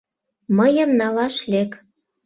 [0.57, 1.71] Мыйым налаш лек».